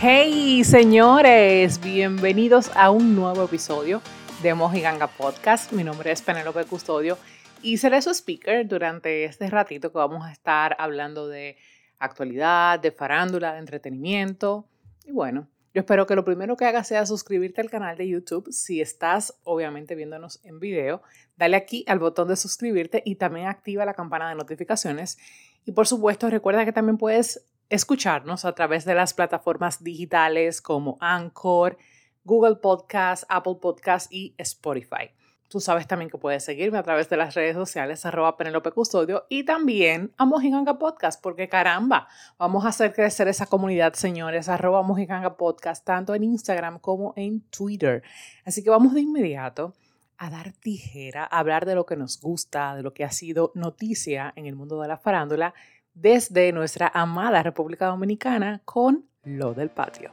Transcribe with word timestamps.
Hey 0.00 0.62
señores, 0.62 1.80
bienvenidos 1.80 2.70
a 2.76 2.92
un 2.92 3.16
nuevo 3.16 3.42
episodio 3.42 4.00
de 4.44 4.54
Mojiganga 4.54 5.08
Podcast. 5.08 5.72
Mi 5.72 5.82
nombre 5.82 6.12
es 6.12 6.22
Penelope 6.22 6.64
Custodio 6.66 7.18
y 7.62 7.78
seré 7.78 8.00
su 8.00 8.10
speaker 8.10 8.68
durante 8.68 9.24
este 9.24 9.50
ratito 9.50 9.90
que 9.90 9.98
vamos 9.98 10.24
a 10.24 10.30
estar 10.30 10.76
hablando 10.78 11.26
de 11.26 11.56
actualidad, 11.98 12.78
de 12.78 12.92
farándula, 12.92 13.54
de 13.54 13.58
entretenimiento. 13.58 14.68
Y 15.04 15.10
bueno, 15.10 15.48
yo 15.74 15.80
espero 15.80 16.06
que 16.06 16.14
lo 16.14 16.24
primero 16.24 16.56
que 16.56 16.66
hagas 16.66 16.86
sea 16.86 17.04
suscribirte 17.04 17.60
al 17.60 17.68
canal 17.68 17.96
de 17.96 18.06
YouTube. 18.06 18.52
Si 18.52 18.80
estás 18.80 19.34
obviamente 19.42 19.96
viéndonos 19.96 20.38
en 20.44 20.60
video, 20.60 21.02
dale 21.36 21.56
aquí 21.56 21.84
al 21.88 21.98
botón 21.98 22.28
de 22.28 22.36
suscribirte 22.36 23.02
y 23.04 23.16
también 23.16 23.48
activa 23.48 23.84
la 23.84 23.94
campana 23.94 24.28
de 24.28 24.36
notificaciones. 24.36 25.18
Y 25.64 25.72
por 25.72 25.88
supuesto, 25.88 26.30
recuerda 26.30 26.64
que 26.64 26.72
también 26.72 26.98
puedes 26.98 27.44
escucharnos 27.68 28.44
a 28.44 28.54
través 28.54 28.84
de 28.84 28.94
las 28.94 29.14
plataformas 29.14 29.82
digitales 29.82 30.62
como 30.62 30.96
Anchor, 31.00 31.76
Google 32.24 32.56
Podcast, 32.56 33.24
Apple 33.28 33.56
Podcast 33.60 34.12
y 34.12 34.34
Spotify. 34.38 35.10
Tú 35.48 35.60
sabes 35.60 35.86
también 35.86 36.10
que 36.10 36.18
puedes 36.18 36.44
seguirme 36.44 36.76
a 36.76 36.82
través 36.82 37.08
de 37.08 37.16
las 37.16 37.34
redes 37.34 37.54
sociales 37.54 38.04
arroba 38.04 38.36
Penelope 38.36 38.70
Custodio 38.70 39.24
y 39.30 39.44
también 39.44 40.12
a 40.18 40.26
Mojiganga 40.26 40.78
Podcast, 40.78 41.22
porque 41.22 41.48
caramba, 41.48 42.06
vamos 42.38 42.66
a 42.66 42.68
hacer 42.68 42.92
crecer 42.92 43.28
esa 43.28 43.46
comunidad, 43.46 43.94
señores, 43.94 44.50
arroba 44.50 44.82
Mojiganga 44.82 45.38
Podcast, 45.38 45.86
tanto 45.86 46.14
en 46.14 46.24
Instagram 46.24 46.78
como 46.78 47.14
en 47.16 47.40
Twitter. 47.48 48.02
Así 48.44 48.62
que 48.62 48.68
vamos 48.68 48.92
de 48.92 49.00
inmediato 49.00 49.72
a 50.18 50.28
dar 50.28 50.52
tijera, 50.52 51.24
a 51.24 51.38
hablar 51.38 51.64
de 51.64 51.76
lo 51.76 51.86
que 51.86 51.96
nos 51.96 52.20
gusta, 52.20 52.76
de 52.76 52.82
lo 52.82 52.92
que 52.92 53.04
ha 53.04 53.10
sido 53.10 53.52
noticia 53.54 54.34
en 54.36 54.44
el 54.44 54.54
mundo 54.54 54.78
de 54.82 54.88
la 54.88 54.98
farándula 54.98 55.54
desde 56.00 56.52
nuestra 56.52 56.90
amada 56.94 57.42
República 57.42 57.86
Dominicana 57.86 58.60
con 58.64 59.06
Lo 59.24 59.52
del 59.52 59.68
Patio. 59.68 60.12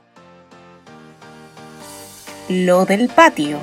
Lo 2.49 2.85
del 2.85 3.07
Patio. 3.07 3.59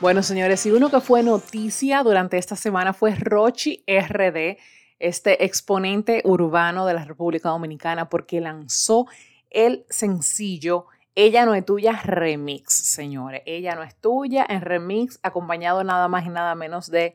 Bueno, 0.00 0.22
señores, 0.22 0.64
y 0.66 0.70
uno 0.70 0.88
que 0.88 1.00
fue 1.00 1.22
noticia 1.22 2.02
durante 2.02 2.38
esta 2.38 2.54
semana 2.54 2.92
fue 2.92 3.14
Rochi 3.16 3.84
RD, 3.86 4.56
este 5.00 5.44
exponente 5.44 6.22
urbano 6.24 6.86
de 6.86 6.94
la 6.94 7.04
República 7.04 7.48
Dominicana, 7.48 8.08
porque 8.08 8.40
lanzó 8.40 9.06
el 9.50 9.84
sencillo 9.90 10.86
Ella 11.16 11.44
no 11.44 11.54
es 11.54 11.66
tuya 11.66 12.00
remix, 12.04 12.72
señores. 12.72 13.42
Ella 13.44 13.74
no 13.74 13.82
es 13.82 13.96
tuya 13.96 14.46
en 14.48 14.60
remix, 14.60 15.18
acompañado 15.24 15.82
nada 15.82 16.06
más 16.06 16.24
y 16.24 16.28
nada 16.28 16.54
menos 16.54 16.88
de 16.88 17.14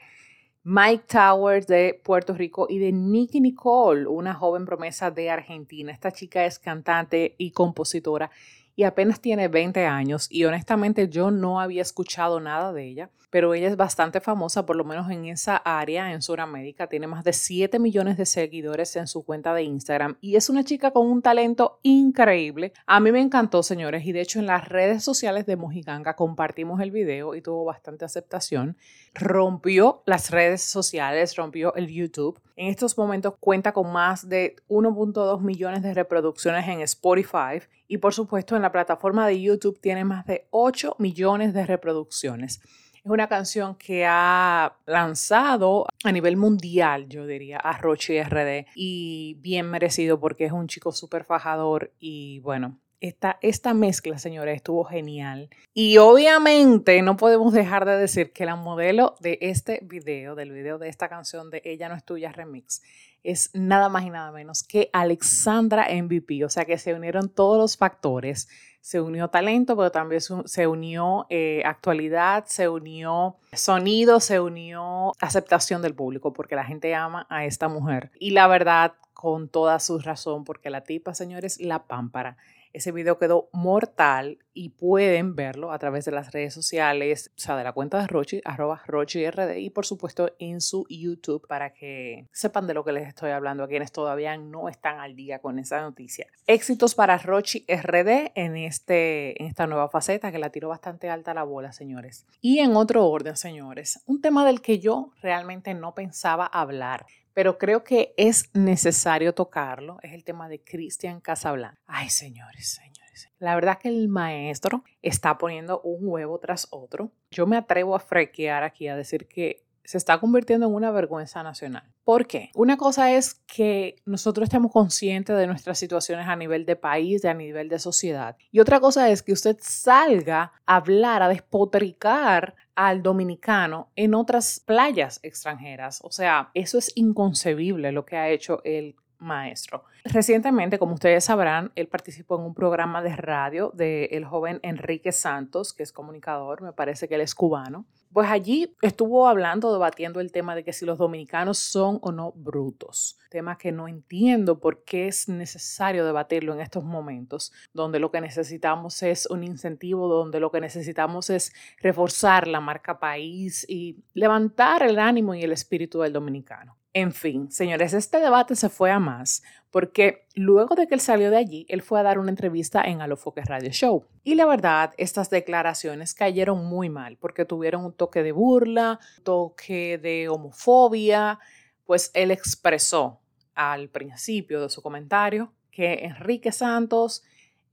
Mike 0.67 1.03
Towers 1.07 1.67
de 1.67 2.01
Puerto 2.03 2.33
Rico 2.33 2.65
y 2.67 2.79
de 2.79 2.91
Nicky 2.91 3.39
Nicole, 3.39 4.07
una 4.07 4.33
joven 4.33 4.65
promesa 4.65 5.11
de 5.11 5.29
Argentina. 5.29 5.91
Esta 5.91 6.11
chica 6.11 6.43
es 6.43 6.57
cantante 6.57 7.35
y 7.37 7.51
compositora 7.51 8.31
y 8.75 8.83
apenas 8.83 9.21
tiene 9.21 9.47
20 9.47 9.85
años 9.85 10.27
y 10.29 10.45
honestamente 10.45 11.09
yo 11.09 11.31
no 11.31 11.59
había 11.59 11.81
escuchado 11.81 12.39
nada 12.39 12.73
de 12.73 12.85
ella, 12.85 13.09
pero 13.29 13.53
ella 13.53 13.67
es 13.67 13.75
bastante 13.75 14.21
famosa, 14.21 14.65
por 14.65 14.75
lo 14.75 14.85
menos 14.85 15.09
en 15.09 15.25
esa 15.25 15.57
área, 15.57 16.13
en 16.13 16.21
Sudamérica, 16.21 16.87
tiene 16.87 17.07
más 17.07 17.23
de 17.23 17.33
7 17.33 17.79
millones 17.79 18.17
de 18.17 18.25
seguidores 18.25 18.95
en 18.95 19.07
su 19.07 19.25
cuenta 19.25 19.53
de 19.53 19.63
Instagram 19.63 20.17
y 20.21 20.35
es 20.35 20.49
una 20.49 20.63
chica 20.63 20.91
con 20.91 21.07
un 21.07 21.21
talento 21.21 21.79
increíble. 21.83 22.71
A 22.85 22.99
mí 22.99 23.11
me 23.11 23.19
encantó, 23.19 23.63
señores, 23.63 24.05
y 24.05 24.11
de 24.11 24.21
hecho 24.21 24.39
en 24.39 24.45
las 24.45 24.69
redes 24.69 25.03
sociales 25.03 25.45
de 25.45 25.57
Mojiganga 25.57 26.15
compartimos 26.15 26.79
el 26.79 26.91
video 26.91 27.35
y 27.35 27.41
tuvo 27.41 27.65
bastante 27.65 28.05
aceptación. 28.05 28.77
Rompió 29.13 30.01
las 30.05 30.31
redes 30.31 30.61
sociales, 30.61 31.35
rompió 31.35 31.75
el 31.75 31.87
YouTube. 31.87 32.39
En 32.57 32.67
estos 32.67 32.97
momentos 32.97 33.35
cuenta 33.39 33.73
con 33.73 33.91
más 33.91 34.29
de 34.29 34.55
1.2 34.69 35.41
millones 35.41 35.83
de 35.83 35.93
reproducciones 35.93 36.67
en 36.69 36.79
Spotify 36.81 37.61
y 37.87 37.97
por 37.97 38.13
supuesto 38.13 38.55
en 38.55 38.61
la 38.61 38.71
plataforma 38.71 39.27
de 39.27 39.41
YouTube 39.41 39.79
tiene 39.81 40.05
más 40.05 40.25
de 40.25 40.47
8 40.51 40.95
millones 40.99 41.53
de 41.53 41.65
reproducciones. 41.65 42.61
Es 42.93 43.11
una 43.11 43.27
canción 43.27 43.75
que 43.75 44.05
ha 44.07 44.77
lanzado 44.85 45.85
a 46.03 46.11
nivel 46.11 46.37
mundial, 46.37 47.07
yo 47.07 47.27
diría, 47.27 47.57
a 47.57 47.77
Roche 47.77 48.23
RD 48.23 48.67
y 48.73 49.35
bien 49.41 49.69
merecido 49.69 50.19
porque 50.19 50.45
es 50.45 50.51
un 50.51 50.67
chico 50.67 50.91
súper 50.91 51.25
fajador 51.25 51.93
y 51.99 52.39
bueno, 52.39 52.79
esta, 53.01 53.37
esta, 53.41 53.73
mezcla, 53.73 54.17
señores, 54.17 54.55
estuvo 54.55 54.83
genial. 54.83 55.49
Y 55.73 55.97
obviamente 55.97 57.01
no 57.01 57.17
podemos 57.17 57.53
dejar 57.53 57.85
de 57.85 57.97
decir 57.97 58.31
que 58.31 58.45
la 58.45 58.55
modelo 58.55 59.15
de 59.19 59.37
este 59.41 59.79
video, 59.83 60.35
del 60.35 60.51
video 60.51 60.77
de 60.77 60.89
esta 60.89 61.09
canción 61.09 61.49
de 61.49 61.61
Ella 61.65 61.89
no 61.89 61.95
es 61.95 62.03
tuya 62.03 62.31
remix, 62.31 62.81
es 63.25 63.49
nada 63.53 63.89
más 63.89 64.03
y 64.03 64.09
nada 64.09 64.31
menos 64.31 64.63
que 64.63 64.89
Alexandra 64.93 65.87
MVP. 65.91 66.45
O 66.45 66.49
sea 66.49 66.65
que 66.65 66.77
se 66.77 66.93
unieron 66.93 67.29
todos 67.29 67.57
los 67.57 67.77
factores. 67.77 68.47
Se 68.81 69.01
unió 69.01 69.29
talento, 69.29 69.75
pero 69.75 69.91
también 69.91 70.21
se 70.21 70.67
unió 70.67 71.25
eh, 71.31 71.63
actualidad, 71.65 72.45
se 72.45 72.69
unió 72.69 73.37
sonido, 73.51 74.19
se 74.19 74.39
unió 74.39 75.11
aceptación 75.19 75.81
del 75.81 75.95
público, 75.95 76.33
porque 76.33 76.55
la 76.55 76.65
gente 76.65 76.93
ama 76.93 77.25
a 77.29 77.45
esta 77.45 77.67
mujer. 77.67 78.11
Y 78.19 78.29
la 78.29 78.47
verdad, 78.47 78.93
con 79.13 79.49
toda 79.49 79.79
su 79.79 79.97
razón, 79.97 80.43
porque 80.43 80.69
la 80.69 80.81
tipa, 80.81 81.15
señores, 81.15 81.59
la 81.59 81.87
pámpara. 81.87 82.37
Ese 82.75 82.91
video 82.91 83.17
quedó 83.17 83.47
mortal 83.53 84.39
y 84.53 84.67
pueden 84.67 85.33
verlo 85.33 85.71
a 85.71 85.79
través 85.79 86.03
de 86.03 86.11
las 86.11 86.33
redes 86.33 86.53
sociales, 86.53 87.31
o 87.33 87.39
sea, 87.39 87.55
de 87.55 87.63
la 87.63 87.71
cuenta 87.71 88.01
de 88.01 88.07
Rochi, 88.07 88.41
arroba 88.43 88.81
RD 88.85 89.59
y 89.59 89.69
por 89.69 89.85
supuesto 89.85 90.33
en 90.39 90.59
su 90.59 90.85
YouTube 90.89 91.47
para 91.47 91.73
que 91.73 92.27
sepan 92.33 92.67
de 92.67 92.73
lo 92.73 92.83
que 92.83 92.91
les 92.91 93.07
estoy 93.07 93.31
hablando 93.31 93.63
a 93.63 93.69
quienes 93.69 93.93
todavía 93.93 94.35
no 94.35 94.67
están 94.67 94.99
al 94.99 95.15
día 95.15 95.39
con 95.39 95.57
esa 95.57 95.79
noticia. 95.79 96.27
Éxitos 96.47 96.95
para 96.95 97.17
Rochi 97.17 97.65
RD 97.65 98.33
en, 98.35 98.57
este, 98.57 99.41
en 99.41 99.47
esta 99.47 99.67
nueva 99.67 99.87
faceta 99.87 100.33
que 100.33 100.37
la 100.39 100.49
tiró 100.49 100.67
bastante 100.67 101.09
alta 101.09 101.33
la 101.33 101.43
bola, 101.43 101.71
señores. 101.71 102.25
Y 102.41 102.59
en 102.59 102.75
otro 102.75 103.07
orden, 103.07 103.37
señores, 103.37 104.01
un 104.05 104.19
tema 104.19 104.45
del 104.45 104.61
que 104.61 104.79
yo 104.79 105.13
realmente 105.21 105.73
no 105.73 105.95
pensaba 105.95 106.45
hablar 106.45 107.05
pero 107.35 107.57
creo 107.57 107.83
que 107.83 108.13
es 108.15 108.49
necesario 108.55 109.35
tocarlo, 109.35 109.97
es 110.01 110.13
el 110.13 110.23
tema 110.23 110.47
de 110.47 110.63
Cristian 110.63 111.19
Casablanca. 111.19 111.77
Ay, 111.85 112.09
señores, 112.09 112.69
señores. 112.69 113.29
La 113.39 113.55
verdad 113.55 113.77
que 113.77 113.89
el 113.89 114.07
maestro 114.07 114.85
está 115.01 115.37
poniendo 115.37 115.81
un 115.81 116.07
huevo 116.07 116.39
tras 116.39 116.67
otro. 116.71 117.11
Yo 117.31 117.45
me 117.45 117.57
atrevo 117.57 117.93
a 117.93 117.99
frequear 117.99 118.63
aquí 118.63 118.87
a 118.87 118.95
decir 118.95 119.27
que 119.27 119.64
se 119.85 119.97
está 119.97 120.19
convirtiendo 120.19 120.67
en 120.67 120.73
una 120.73 120.91
vergüenza 120.91 121.43
nacional. 121.43 121.83
¿Por 122.03 122.27
qué? 122.27 122.51
Una 122.55 122.77
cosa 122.77 123.11
es 123.11 123.35
que 123.47 123.95
nosotros 124.05 124.45
estemos 124.45 124.71
conscientes 124.71 125.37
de 125.37 125.47
nuestras 125.47 125.77
situaciones 125.77 126.27
a 126.27 126.35
nivel 126.35 126.65
de 126.65 126.75
país, 126.75 127.23
a 127.25 127.33
nivel 127.33 127.69
de 127.69 127.79
sociedad. 127.79 128.35
Y 128.51 128.59
otra 128.59 128.79
cosa 128.79 129.09
es 129.09 129.23
que 129.23 129.33
usted 129.33 129.57
salga 129.61 130.53
a 130.65 130.75
hablar, 130.75 131.23
a 131.23 131.29
despotricar 131.29 132.55
al 132.75 133.01
dominicano 133.01 133.89
en 133.95 134.13
otras 134.13 134.59
playas 134.59 135.19
extranjeras. 135.23 136.01
O 136.03 136.11
sea, 136.11 136.51
eso 136.53 136.77
es 136.77 136.91
inconcebible 136.95 137.91
lo 137.91 138.05
que 138.05 138.17
ha 138.17 138.29
hecho 138.29 138.61
el 138.63 138.95
maestro. 139.17 139.83
Recientemente, 140.03 140.77
como 140.77 140.93
ustedes 140.93 141.23
sabrán, 141.23 141.71
él 141.75 141.87
participó 141.87 142.35
en 142.35 142.43
un 142.43 142.53
programa 142.53 143.01
de 143.01 143.15
radio 143.15 143.71
del 143.73 144.25
joven 144.25 144.59
Enrique 144.61 145.11
Santos, 145.11 145.73
que 145.73 145.83
es 145.83 145.91
comunicador, 145.91 146.61
me 146.61 146.73
parece 146.73 147.07
que 147.07 147.15
él 147.15 147.21
es 147.21 147.33
cubano. 147.33 147.85
Pues 148.15 148.29
allí 148.29 148.73
estuvo 148.81 149.27
hablando, 149.27 149.73
debatiendo 149.73 150.21
el 150.21 150.31
tema 150.31 150.55
de 150.55 150.63
que 150.63 150.71
si 150.71 150.85
los 150.85 150.97
dominicanos 150.97 151.57
son 151.57 151.99
o 152.01 152.13
no 152.13 152.31
brutos, 152.31 153.19
tema 153.29 153.57
que 153.57 153.73
no 153.73 153.89
entiendo 153.89 154.61
por 154.61 154.85
qué 154.85 155.09
es 155.09 155.27
necesario 155.27 156.05
debatirlo 156.05 156.53
en 156.53 156.61
estos 156.61 156.85
momentos, 156.85 157.51
donde 157.73 157.99
lo 157.99 158.11
que 158.11 158.21
necesitamos 158.21 159.03
es 159.03 159.25
un 159.25 159.43
incentivo, 159.43 160.07
donde 160.07 160.39
lo 160.39 160.49
que 160.49 160.61
necesitamos 160.61 161.29
es 161.29 161.51
reforzar 161.81 162.47
la 162.47 162.61
marca 162.61 162.99
país 162.99 163.65
y 163.67 163.97
levantar 164.13 164.83
el 164.83 164.97
ánimo 164.97 165.35
y 165.35 165.43
el 165.43 165.51
espíritu 165.51 165.99
del 165.99 166.13
dominicano. 166.13 166.77
En 166.97 167.11
fin, 167.11 167.51
señores, 167.51 167.93
este 167.93 168.19
debate 168.19 168.55
se 168.55 168.69
fue 168.69 168.89
a 168.89 168.99
más 168.99 169.43
porque 169.69 170.27
luego 170.33 170.75
de 170.75 170.87
que 170.87 170.93
él 170.93 171.01
salió 171.01 171.29
de 171.29 171.35
allí, 171.35 171.65
él 171.67 171.81
fue 171.81 171.99
a 171.99 172.03
dar 172.03 172.19
una 172.19 172.29
entrevista 172.29 172.81
en 172.83 173.01
Alofoque 173.01 173.41
Radio 173.41 173.69
Show. 173.71 174.05
Y 174.23 174.35
la 174.35 174.45
verdad, 174.45 174.93
estas 174.97 175.29
declaraciones 175.29 176.13
cayeron 176.13 176.65
muy 176.65 176.87
mal 176.87 177.17
porque 177.17 177.43
tuvieron 177.43 177.83
un 177.83 177.91
toque 177.91 178.23
de 178.23 178.31
burla, 178.31 179.01
toque 179.23 179.97
de 179.97 180.29
homofobia, 180.29 181.37
pues 181.83 182.11
él 182.13 182.31
expresó 182.31 183.19
al 183.55 183.89
principio 183.89 184.61
de 184.61 184.69
su 184.69 184.81
comentario 184.81 185.51
que 185.71 186.05
Enrique 186.05 186.53
Santos 186.53 187.25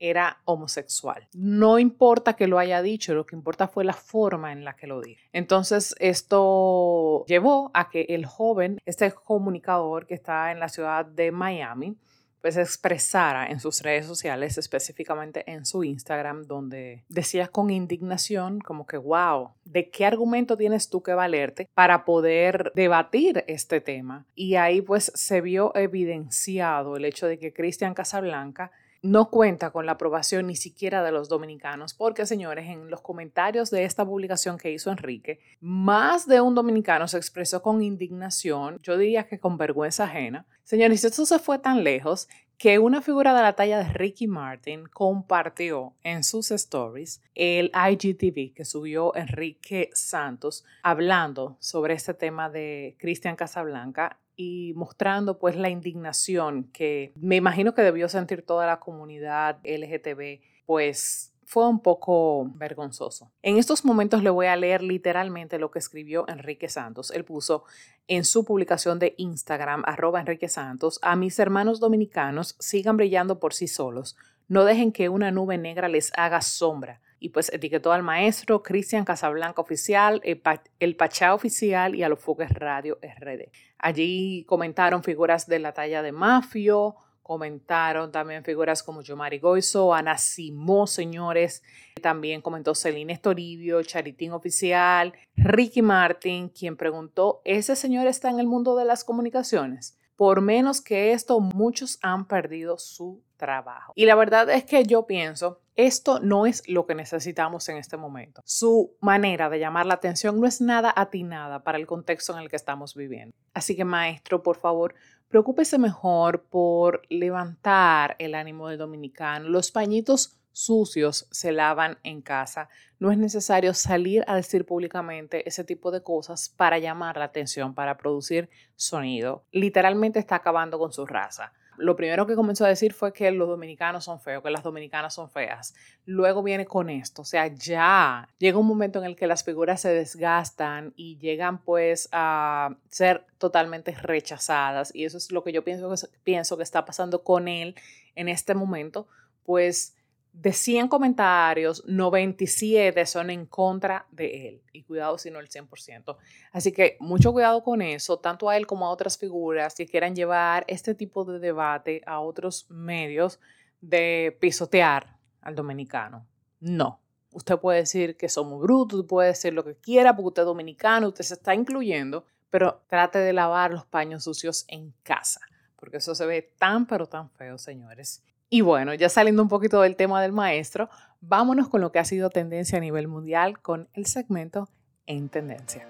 era 0.03 0.39
homosexual. 0.45 1.29
No 1.33 1.79
importa 1.79 2.35
que 2.35 2.49
lo 2.49 2.59
haya 2.59 2.83
dicho, 2.83 3.15
lo 3.15 3.25
que 3.25 3.37
importa 3.37 3.69
fue 3.69 3.85
la 3.85 3.93
forma 3.93 4.53
en 4.53 4.65
la 4.65 4.75
que 4.75 4.89
lo 4.89 5.01
dijo. 5.01 5.21
Entonces, 5.33 5.95
esto 6.01 7.25
llevó 7.27 7.71
a 7.73 7.89
que 7.89 8.07
el 8.11 8.27
joven, 8.27 8.81
este 8.85 9.11
comunicador 9.13 10.07
que 10.07 10.15
está 10.15 10.51
en 10.51 10.59
la 10.59 10.69
ciudad 10.69 11.07
de 11.07 11.31
Miami, 11.31 11.97
pues 12.43 12.57
expresara 12.57 13.47
en 13.47 13.61
sus 13.61 13.81
redes 13.83 14.05
sociales, 14.05 14.59
específicamente 14.59 15.49
en 15.51 15.65
su 15.65 15.85
Instagram, 15.85 16.43
donde 16.43 17.05
decía 17.09 17.47
con 17.47 17.71
indignación 17.71 18.59
como 18.59 18.85
que, 18.85 18.99
wow, 18.99 19.51
¿de 19.65 19.89
qué 19.89 20.05
argumento 20.05 20.57
tienes 20.57 20.91
tú 20.91 21.03
que 21.03 21.15
valerte 21.15 21.69
para 21.73 22.05
poder 22.05 22.73
debatir 22.75 23.45
este 23.47 23.81
tema? 23.81 24.27
Y 24.35 24.57
ahí 24.57 24.83
pues 24.83 25.13
se 25.15 25.41
vio 25.41 25.73
evidenciado 25.77 26.97
el 26.97 27.05
hecho 27.05 27.29
de 27.29 27.39
que 27.39 27.53
Cristian 27.53 27.95
Casablanca 27.95 28.73
no 29.03 29.31
cuenta 29.31 29.71
con 29.71 29.85
la 29.85 29.93
aprobación 29.93 30.47
ni 30.47 30.55
siquiera 30.55 31.03
de 31.03 31.11
los 31.11 31.29
dominicanos, 31.29 31.93
porque 31.93 32.25
señores, 32.25 32.69
en 32.69 32.89
los 32.89 33.01
comentarios 33.01 33.71
de 33.71 33.85
esta 33.85 34.07
publicación 34.07 34.59
que 34.59 34.71
hizo 34.71 34.91
Enrique, 34.91 35.41
más 35.61 36.27
de 36.27 36.41
un 36.41 36.55
dominicano 36.55 37.09
se 37.09 37.17
expresó 37.17 37.63
con 37.63 37.83
indignación, 37.83 38.79
yo 38.83 38.97
diría 38.97 39.27
que 39.27 39.41
con 39.41 39.59
vergüenza 39.59 40.05
ajena. 40.05 40.47
Señores, 40.63 41.05
esto 41.05 41.27
se 41.27 41.41
fue 41.41 41.59
tan 41.59 41.83
lejos 41.83 42.29
que 42.63 42.79
una 42.79 43.03
figura 43.03 43.35
de 43.35 43.43
la 43.43 43.55
talla 43.55 43.79
de 43.79 43.93
Ricky 43.93 44.29
Martin 44.29 44.87
compartió 44.87 45.97
en 46.05 46.23
sus 46.23 46.53
stories 46.53 47.21
el 47.35 47.73
IGTV 47.75 48.55
que 48.55 48.65
subió 48.65 49.17
Enrique 49.17 49.91
Santos 49.95 50.65
hablando 50.85 51.57
sobre 51.59 51.95
este 51.95 52.15
tema 52.15 52.51
de 52.51 52.95
Cristian 53.01 53.35
Casablanca 53.35 54.21
y 54.37 54.75
mostrando 54.77 55.41
pues 55.41 55.57
la 55.57 55.71
indignación 55.71 56.71
que 56.73 57.13
me 57.17 57.35
imagino 57.35 57.75
que 57.75 57.83
debió 57.83 58.09
sentir 58.09 58.43
toda 58.47 58.65
la 58.65 58.79
comunidad 58.79 59.59
LGTB, 59.65 60.41
pues 60.65 61.32
fue 61.53 61.69
un 61.69 61.81
poco 61.81 62.51
vergonzoso. 62.55 63.31
En 63.43 63.59
estos 63.59 63.85
momentos 63.85 64.23
le 64.23 64.31
voy 64.31 64.47
a 64.47 64.57
leer 64.57 64.83
literalmente 64.83 65.59
lo 65.59 65.71
que 65.71 65.81
escribió 65.81 66.27
Enrique 66.27 66.71
Santos. 66.71 67.11
Él 67.11 67.27
puso 67.27 67.65
en 68.09 68.25
su 68.25 68.47
publicación 68.47 68.99
de 68.99 69.15
Instagram, 69.19 69.83
arroba 69.85 70.21
Enrique 70.21 70.49
Santos, 70.49 70.99
a 71.03 71.15
mis 71.15 71.39
hermanos 71.39 71.79
dominicanos 71.79 72.57
sigan 72.59 72.97
brillando 72.97 73.39
por 73.39 73.53
sí 73.53 73.69
solos. 73.69 74.17
No 74.49 74.65
dejen 74.65 74.93
que 74.93 75.11
una 75.11 75.31
nube 75.31 75.59
negra 75.59 75.89
les 75.89 76.11
haga 76.17 76.41
sombra 76.41 77.03
y 77.21 77.29
pues 77.29 77.53
etiquetó 77.53 77.93
al 77.93 78.03
maestro 78.03 78.63
Cristian 78.63 79.05
Casablanca 79.05 79.61
Oficial, 79.61 80.23
el, 80.25 80.97
Pachá 80.97 81.35
Oficial 81.35 81.95
y 81.95 82.03
a 82.03 82.09
los 82.09 82.19
Foques 82.19 82.49
Radio 82.49 82.99
RD. 83.03 83.51
Allí 83.77 84.47
comentaron 84.49 85.03
figuras 85.03 85.47
de 85.47 85.59
la 85.59 85.75
talla 85.75 86.01
de 86.01 86.13
Mafio, 86.13 86.97
comentaron 87.23 88.11
también 88.13 88.45
figuras 88.45 88.83
como 88.83 89.03
Yomari 89.03 89.39
Goizo, 89.39 89.95
Ana 89.95 90.19
Simó, 90.19 90.87
señores, 90.87 91.63
también 92.01 92.43
comentó 92.43 92.75
Celine 92.75 93.13
Estoribio, 93.13 93.83
Charitín 93.83 94.33
Oficial, 94.33 95.13
Ricky 95.37 95.83
Martin, 95.83 96.49
quien 96.49 96.77
preguntó, 96.77 97.41
¿ese 97.45 97.77
señor 97.77 98.07
está 98.07 98.31
en 98.31 98.41
el 98.41 98.47
mundo 98.47 98.77
de 98.77 98.85
las 98.85 99.05
comunicaciones? 99.05 99.99
Por 100.17 100.41
menos 100.41 100.81
que 100.81 101.13
esto, 101.13 101.41
muchos 101.41 101.99
han 102.03 102.27
perdido 102.27 102.79
su 102.79 103.23
trabajo. 103.37 103.93
Y 103.97 104.07
la 104.07 104.15
verdad 104.15 104.49
es 104.51 104.65
que 104.65 104.85
yo 104.85 105.07
pienso, 105.07 105.61
esto 105.75 106.21
no 106.21 106.47
es 106.47 106.69
lo 106.69 106.87
que 106.87 106.95
necesitamos 106.95 107.69
en 107.69 107.77
este 107.77 107.97
momento. 107.97 108.43
Su 108.45 108.95
manera 109.01 109.49
de 109.49 109.59
llamar 109.59 109.87
la 109.87 109.95
atención 109.95 110.39
no 110.39 110.47
es 110.47 110.61
nada 110.61 110.93
atinada 110.95 111.65
para 111.65 111.79
el 111.79 111.87
contexto 111.87 112.35
en 112.35 112.41
el 112.41 112.51
que 112.51 112.57
estamos 112.57 112.95
viviendo. 112.95 113.35
Así 113.55 113.75
que 113.75 113.85
maestro, 113.85 114.43
por 114.43 114.59
favor, 114.59 114.95
preocúpese 115.33 115.79
mejor 115.79 116.43
por 116.43 117.07
levantar 117.09 118.17
el 118.19 118.35
ánimo 118.35 118.69
del 118.69 118.77
dominicano. 118.77 119.49
Los 119.49 119.71
pañitos 119.73 120.39
sucios 120.53 121.27
se 121.31 121.53
lavan 121.53 121.97
en 122.03 122.21
casa. 122.21 122.69
No 122.99 123.11
es 123.11 123.17
necesario 123.17 123.73
salir 123.73 124.25
a 124.27 124.37
decir 124.37 124.67
públicamente 124.67 125.49
ese 125.49 125.65
tipo 125.65 125.91
de 125.91 126.03
cosas 126.03 126.51
para 126.51 126.79
llamar 126.79 127.17
la 127.17 127.25
atención, 127.25 127.73
para 127.73 127.97
producir 127.97 128.51
sonido. 128.77 129.47
Literalmente 129.53 130.19
está 130.19 130.37
acabando 130.37 130.79
con 130.79 130.93
su 130.93 131.07
raza. 131.07 131.55
Lo 131.77 131.97
primero 131.97 132.27
que 132.27 132.35
comenzó 132.35 132.65
a 132.65 132.69
decir 132.69 132.93
fue 132.93 133.13
que 133.13 133.31
los 133.31 133.49
dominicanos 133.49 134.05
son 134.05 134.21
feos, 134.21 134.43
que 134.43 134.51
las 134.51 134.63
dominicanas 134.63 135.15
son 135.15 135.31
feas. 135.31 135.75
Luego 136.05 136.43
viene 136.43 136.67
con 136.67 136.91
esto, 136.91 137.23
o 137.23 137.25
sea, 137.25 137.47
ya 137.47 138.29
llega 138.39 138.59
un 138.59 138.67
momento 138.67 138.99
en 138.99 139.07
el 139.07 139.17
que 139.17 139.27
las 139.27 139.43
figuras 139.45 139.81
se 139.81 139.93
desgastan 139.93 140.93
y 140.97 141.17
llegan 141.19 141.59
pues 141.59 142.09
a 142.13 142.77
ser 142.89 143.25
totalmente 143.39 143.93
rechazadas 143.93 144.95
y 144.95 145.05
eso 145.05 145.17
es 145.17 145.33
lo 145.33 145.43
que 145.43 145.53
yo 145.53 145.65
pienso 145.65 145.93
pienso 146.25 146.57
que 146.57 146.63
está 146.63 146.85
pasando 146.85 147.25
con 147.25 147.49
él 147.49 147.75
en 148.15 148.29
este 148.29 148.55
momento, 148.55 149.07
pues 149.45 149.95
de 150.33 150.53
100 150.53 150.89
comentarios, 150.89 151.85
97 151.87 153.05
son 153.07 153.31
en 153.31 153.47
contra 153.47 154.07
de 154.11 154.49
él. 154.49 154.63
Y 154.73 154.83
cuidado 154.83 155.19
si 155.19 155.31
no 155.31 155.39
el 155.41 155.49
100%. 155.49 156.17
Así 156.53 156.73
que 156.73 156.97
mucho 157.01 157.33
cuidado 157.33 157.63
con 157.63 157.83
eso, 157.83 158.19
tanto 158.19 158.49
a 158.49 158.57
él 158.57 158.67
como 158.67 158.87
a 158.87 158.91
otras 158.91 159.19
figuras 159.19 159.75
que 159.75 159.87
quieran 159.87 160.17
llevar 160.17 160.65
este 160.69 160.95
tipo 160.95 161.25
de 161.25 161.39
debate 161.39 162.01
a 162.07 162.21
otros 162.21 162.67
medios 162.71 163.41
de 163.81 164.37
pisotear 164.41 165.17
al 165.43 165.55
dominicano. 165.55 166.27
No. 166.61 167.01
Usted 167.33 167.59
puede 167.59 167.81
decir 167.81 168.17
que 168.17 168.29
somos 168.29 168.61
brutos, 168.61 169.05
puede 169.07 169.29
decir 169.29 169.55
lo 169.55 169.65
que 169.65 169.75
quiera 169.75 170.15
porque 170.15 170.29
usted 170.29 170.43
es 170.43 170.47
dominicano, 170.47 171.09
usted 171.09 171.25
se 171.25 171.35
está 171.35 171.55
incluyendo, 171.55 172.27
pero 172.51 172.83
trate 172.89 173.19
de 173.19 173.33
lavar 173.33 173.73
los 173.73 173.87
paños 173.87 174.25
sucios 174.25 174.67
en 174.69 174.93
casa, 175.03 175.41
porque 175.77 175.97
eso 175.97 176.15
se 176.15 176.27
ve 176.27 176.53
tan 176.59 176.87
pero 176.87 177.07
tan 177.07 177.31
feo, 177.31 177.57
señores. 177.57 178.23
Y 178.55 178.61
bueno, 178.61 178.93
ya 178.93 179.09
saliendo 179.09 179.43
un 179.43 179.49
poquito 179.49 179.81
del 179.81 179.97
tema 179.97 180.21
del 180.21 180.31
maestro, 180.31 180.91
vámonos 181.23 181.71
con 181.71 181.81
lo 181.81 181.91
que 181.91 181.99
ha 181.99 182.05
sido 182.05 182.29
tendencia 182.29 182.77
a 182.77 182.83
nivel 182.83 183.09
mundial 183.09 183.59
con 183.59 183.89
el 183.95 184.05
segmento 184.05 184.69
En 185.07 185.31
Tendencia. 185.31 185.89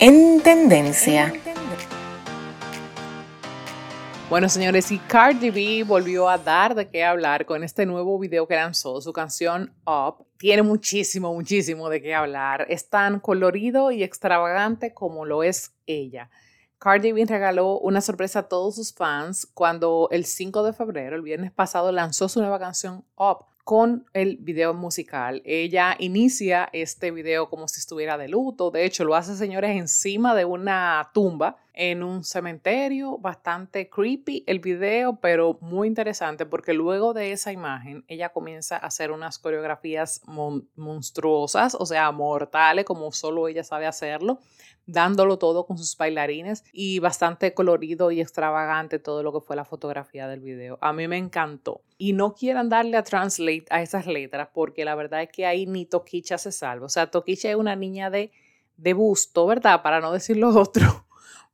En 0.00 0.40
Tendencia. 0.40 1.32
Bueno, 4.28 4.48
señores, 4.48 4.90
y 4.90 4.98
Cardi 4.98 5.50
B 5.50 5.84
volvió 5.84 6.28
a 6.28 6.36
dar 6.36 6.74
de 6.74 6.88
qué 6.88 7.04
hablar 7.04 7.46
con 7.46 7.62
este 7.62 7.86
nuevo 7.86 8.18
video 8.18 8.48
que 8.48 8.56
lanzó, 8.56 9.00
su 9.00 9.12
canción 9.12 9.72
Up. 9.86 10.26
Tiene 10.36 10.62
muchísimo, 10.62 11.32
muchísimo 11.32 11.88
de 11.88 12.02
qué 12.02 12.16
hablar. 12.16 12.66
Es 12.68 12.90
tan 12.90 13.20
colorido 13.20 13.92
y 13.92 14.02
extravagante 14.02 14.92
como 14.92 15.24
lo 15.24 15.44
es 15.44 15.76
ella. 15.86 16.28
Cardi 16.78 17.10
B 17.10 17.24
regaló 17.26 17.78
una 17.80 18.00
sorpresa 18.00 18.40
a 18.40 18.48
todos 18.48 18.76
sus 18.76 18.94
fans 18.94 19.46
cuando 19.52 20.08
el 20.12 20.24
5 20.24 20.62
de 20.62 20.72
febrero, 20.72 21.16
el 21.16 21.22
viernes 21.22 21.50
pasado, 21.50 21.90
lanzó 21.90 22.28
su 22.28 22.40
nueva 22.40 22.60
canción 22.60 23.04
Up 23.16 23.46
con 23.64 24.06
el 24.14 24.36
video 24.38 24.74
musical. 24.74 25.42
Ella 25.44 25.96
inicia 25.98 26.68
este 26.72 27.10
video 27.10 27.50
como 27.50 27.66
si 27.66 27.80
estuviera 27.80 28.16
de 28.16 28.28
luto. 28.28 28.70
De 28.70 28.84
hecho, 28.84 29.04
lo 29.04 29.16
hace, 29.16 29.36
señores, 29.36 29.76
encima 29.76 30.36
de 30.36 30.44
una 30.44 31.10
tumba 31.12 31.56
en 31.78 32.02
un 32.02 32.24
cementerio. 32.24 33.18
Bastante 33.18 33.88
creepy 33.88 34.42
el 34.48 34.58
video, 34.58 35.20
pero 35.20 35.58
muy 35.60 35.86
interesante 35.86 36.44
porque 36.44 36.74
luego 36.74 37.14
de 37.14 37.30
esa 37.30 37.52
imagen, 37.52 38.04
ella 38.08 38.30
comienza 38.30 38.76
a 38.76 38.80
hacer 38.80 39.12
unas 39.12 39.38
coreografías 39.38 40.20
monstruosas, 40.74 41.76
o 41.76 41.86
sea, 41.86 42.10
mortales, 42.10 42.84
como 42.84 43.12
solo 43.12 43.46
ella 43.46 43.62
sabe 43.62 43.86
hacerlo 43.86 44.40
dándolo 44.88 45.38
todo 45.38 45.66
con 45.66 45.76
sus 45.76 45.94
bailarines 45.98 46.64
y 46.72 46.98
bastante 46.98 47.52
colorido 47.52 48.10
y 48.10 48.22
extravagante 48.22 48.98
todo 48.98 49.22
lo 49.22 49.34
que 49.34 49.40
fue 49.46 49.54
la 49.54 49.66
fotografía 49.66 50.26
del 50.26 50.40
video. 50.40 50.78
A 50.80 50.94
mí 50.94 51.06
me 51.06 51.18
encantó. 51.18 51.82
Y 51.98 52.14
no 52.14 52.34
quieran 52.34 52.70
darle 52.70 52.96
a 52.96 53.02
translate 53.02 53.66
a 53.68 53.82
esas 53.82 54.06
letras 54.06 54.48
porque 54.54 54.86
la 54.86 54.94
verdad 54.94 55.22
es 55.22 55.28
que 55.28 55.44
ahí 55.44 55.66
ni 55.66 55.84
Toquicha 55.84 56.38
se 56.38 56.52
salva. 56.52 56.86
O 56.86 56.88
sea, 56.88 57.10
Toquicha 57.10 57.50
es 57.50 57.56
una 57.56 57.76
niña 57.76 58.08
de, 58.08 58.32
de 58.78 58.94
busto, 58.94 59.46
¿verdad? 59.46 59.82
Para 59.82 60.00
no 60.00 60.10
decir 60.10 60.38
lo 60.38 60.48
otro. 60.58 61.07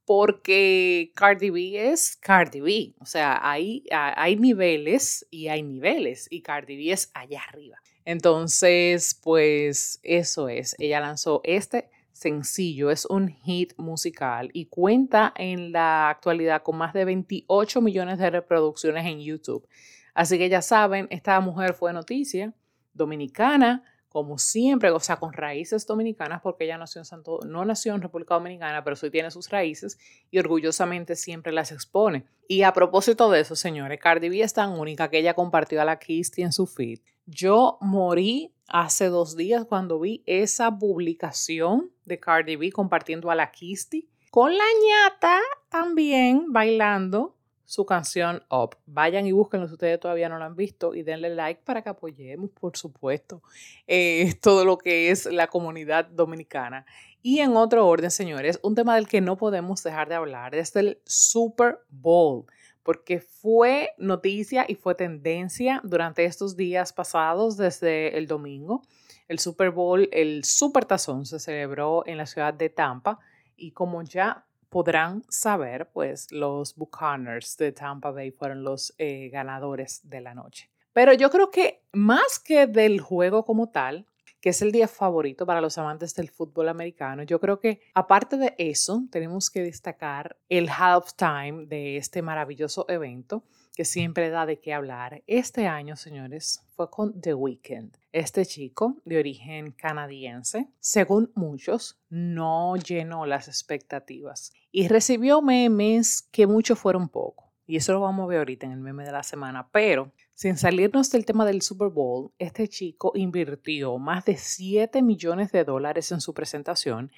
Porque 0.06 1.12
Cardi 1.14 1.50
B 1.50 1.90
es 1.90 2.16
Cardi 2.16 2.60
B. 2.60 2.94
O 3.00 3.06
sea, 3.06 3.40
hay, 3.42 3.84
hay 3.90 4.36
niveles 4.36 5.26
y 5.30 5.48
hay 5.48 5.62
niveles. 5.62 6.26
Y 6.30 6.42
Cardi 6.42 6.76
B 6.76 6.92
es 6.92 7.10
allá 7.14 7.42
arriba. 7.48 7.78
Entonces, 8.04 9.18
pues 9.22 10.00
eso 10.02 10.48
es. 10.48 10.76
Ella 10.78 11.00
lanzó 11.00 11.40
este 11.44 11.88
sencillo, 12.12 12.90
es 12.90 13.06
un 13.06 13.28
hit 13.28 13.72
musical 13.76 14.50
y 14.52 14.66
cuenta 14.66 15.32
en 15.36 15.72
la 15.72 16.10
actualidad 16.10 16.62
con 16.62 16.76
más 16.76 16.92
de 16.94 17.04
28 17.04 17.80
millones 17.80 18.18
de 18.18 18.30
reproducciones 18.30 19.04
en 19.04 19.20
YouTube. 19.20 19.66
Así 20.14 20.38
que 20.38 20.48
ya 20.48 20.62
saben, 20.62 21.08
esta 21.10 21.38
mujer 21.40 21.74
fue 21.74 21.92
noticia 21.92 22.54
dominicana, 22.92 23.82
como 24.14 24.38
siempre, 24.38 24.92
o 24.92 25.00
sea, 25.00 25.16
con 25.16 25.32
raíces 25.32 25.88
dominicanas, 25.88 26.40
porque 26.40 26.66
ella 26.66 26.78
nació 26.78 27.00
en 27.00 27.04
Santo, 27.04 27.40
no 27.48 27.64
nació 27.64 27.96
en 27.96 28.00
República 28.00 28.34
Dominicana, 28.34 28.84
pero 28.84 28.94
sí 28.94 29.10
tiene 29.10 29.32
sus 29.32 29.50
raíces 29.50 29.98
y 30.30 30.38
orgullosamente 30.38 31.16
siempre 31.16 31.50
las 31.50 31.72
expone. 31.72 32.24
Y 32.46 32.62
a 32.62 32.72
propósito 32.72 33.28
de 33.28 33.40
eso, 33.40 33.56
señores, 33.56 33.98
Cardi 34.00 34.28
B 34.28 34.40
es 34.40 34.52
tan 34.54 34.78
única 34.78 35.10
que 35.10 35.18
ella 35.18 35.34
compartió 35.34 35.82
a 35.82 35.84
la 35.84 35.98
Kisty 35.98 36.42
en 36.42 36.52
su 36.52 36.68
feed. 36.68 37.00
Yo 37.26 37.76
morí 37.80 38.54
hace 38.68 39.08
dos 39.08 39.36
días 39.36 39.64
cuando 39.64 39.98
vi 39.98 40.22
esa 40.26 40.70
publicación 40.70 41.90
de 42.04 42.20
Cardi 42.20 42.54
B 42.54 42.70
compartiendo 42.70 43.32
a 43.32 43.34
la 43.34 43.50
Kisty 43.50 44.08
con 44.30 44.56
la 44.56 44.64
ñata 44.86 45.40
también 45.68 46.52
bailando 46.52 47.34
su 47.64 47.86
canción 47.86 48.42
Up. 48.50 48.76
Vayan 48.86 49.26
y 49.26 49.32
búsquenlo 49.32 49.66
si 49.66 49.74
ustedes 49.74 50.00
todavía 50.00 50.28
no 50.28 50.38
lo 50.38 50.44
han 50.44 50.56
visto 50.56 50.94
y 50.94 51.02
denle 51.02 51.34
like 51.34 51.62
para 51.64 51.82
que 51.82 51.88
apoyemos, 51.88 52.50
por 52.50 52.76
supuesto, 52.76 53.42
eh, 53.86 54.34
todo 54.42 54.64
lo 54.64 54.78
que 54.78 55.10
es 55.10 55.26
la 55.26 55.46
comunidad 55.46 56.06
dominicana. 56.06 56.86
Y 57.22 57.40
en 57.40 57.56
otro 57.56 57.86
orden, 57.86 58.10
señores, 58.10 58.60
un 58.62 58.74
tema 58.74 58.96
del 58.96 59.08
que 59.08 59.22
no 59.22 59.36
podemos 59.36 59.82
dejar 59.82 60.08
de 60.08 60.14
hablar 60.14 60.54
es 60.54 60.76
el 60.76 61.00
Super 61.06 61.78
Bowl, 61.88 62.44
porque 62.82 63.18
fue 63.20 63.92
noticia 63.96 64.66
y 64.68 64.74
fue 64.74 64.94
tendencia 64.94 65.80
durante 65.84 66.26
estos 66.26 66.54
días 66.54 66.92
pasados 66.92 67.56
desde 67.56 68.18
el 68.18 68.26
domingo. 68.26 68.82
El 69.26 69.38
Super 69.38 69.70
Bowl, 69.70 70.06
el 70.12 70.44
Super 70.44 70.84
Tazón 70.84 71.24
se 71.24 71.38
celebró 71.38 72.06
en 72.06 72.18
la 72.18 72.26
ciudad 72.26 72.52
de 72.52 72.68
Tampa 72.68 73.18
y 73.56 73.70
como 73.70 74.02
ya 74.02 74.44
podrán 74.74 75.22
saber, 75.28 75.88
pues 75.92 76.32
los 76.32 76.74
Buccaneers 76.74 77.56
de 77.58 77.70
Tampa 77.70 78.10
Bay 78.10 78.32
fueron 78.32 78.64
los 78.64 78.92
eh, 78.98 79.28
ganadores 79.28 80.00
de 80.02 80.20
la 80.20 80.34
noche. 80.34 80.68
Pero 80.92 81.12
yo 81.12 81.30
creo 81.30 81.52
que 81.52 81.84
más 81.92 82.40
que 82.40 82.66
del 82.66 83.00
juego 83.00 83.44
como 83.44 83.68
tal, 83.70 84.04
que 84.40 84.48
es 84.48 84.62
el 84.62 84.72
día 84.72 84.88
favorito 84.88 85.46
para 85.46 85.60
los 85.60 85.78
amantes 85.78 86.12
del 86.16 86.28
fútbol 86.28 86.68
americano. 86.68 87.22
Yo 87.22 87.38
creo 87.38 87.60
que 87.60 87.82
aparte 87.94 88.36
de 88.36 88.56
eso, 88.58 89.04
tenemos 89.12 89.48
que 89.48 89.62
destacar 89.62 90.36
el 90.48 90.68
halftime 90.68 91.66
de 91.66 91.96
este 91.96 92.20
maravilloso 92.20 92.84
evento 92.88 93.44
que 93.74 93.84
siempre 93.84 94.30
da 94.30 94.46
de 94.46 94.60
qué 94.60 94.72
hablar. 94.72 95.22
Este 95.26 95.66
año, 95.66 95.96
señores, 95.96 96.62
fue 96.76 96.88
con 96.90 97.20
The 97.20 97.34
Weeknd. 97.34 97.96
Este 98.12 98.46
chico 98.46 98.96
de 99.04 99.18
origen 99.18 99.72
canadiense, 99.72 100.68
según 100.78 101.32
muchos, 101.34 101.98
no 102.08 102.76
llenó 102.76 103.26
las 103.26 103.48
expectativas 103.48 104.52
y 104.70 104.88
recibió 104.88 105.42
memes 105.42 106.22
que 106.22 106.46
muchos 106.46 106.78
fueron 106.78 107.08
poco. 107.08 107.52
Y 107.66 107.76
eso 107.76 107.92
lo 107.92 108.00
vamos 108.00 108.24
a 108.24 108.28
ver 108.28 108.38
ahorita 108.38 108.66
en 108.66 108.72
el 108.72 108.80
meme 108.80 109.04
de 109.04 109.12
la 109.12 109.22
semana. 109.22 109.68
Pero 109.72 110.12
sin 110.34 110.56
salirnos 110.56 111.10
del 111.10 111.24
tema 111.24 111.46
del 111.46 111.62
Super 111.62 111.88
Bowl, 111.88 112.30
este 112.38 112.68
chico 112.68 113.12
invirtió 113.14 113.98
más 113.98 114.24
de 114.24 114.36
7 114.36 115.02
millones 115.02 115.50
de 115.50 115.64
dólares 115.64 116.12
en 116.12 116.20
su 116.20 116.34
presentación 116.34 117.10